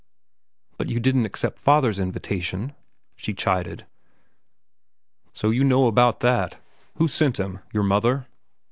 "But 0.79 0.89
you 0.89 0.99
didn't 0.99 1.27
accept 1.27 1.59
father's 1.59 1.99
invitation," 1.99 2.73
she 3.15 3.35
chided. 3.35 3.85
"So 5.31 5.51
you 5.51 5.63
know 5.63 5.85
about 5.85 6.21
that? 6.21 6.57
Who 6.95 7.07
sent 7.07 7.39
him? 7.39 7.59
Your 7.71 7.83
mother?" 7.83 8.25